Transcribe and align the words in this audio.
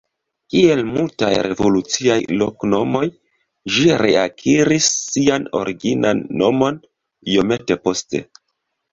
Kiel 0.51 0.79
multaj 0.85 1.27
revoluciaj 1.47 2.15
loknomoj, 2.41 3.03
ĝi 3.75 3.83
reakiris 4.03 4.87
sian 5.11 5.45
originan 5.59 6.23
nomon 6.43 6.81
iomete 7.35 7.79
poste. 7.85 8.23